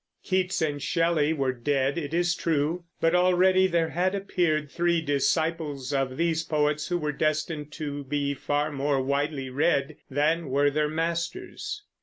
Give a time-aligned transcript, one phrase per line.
[0.23, 5.93] Keats and Shelley were dead, it is true, but already there had appeared three disciples
[5.93, 10.89] of these poets who were destined to be far more widely, read than were their
[10.89, 11.83] masters.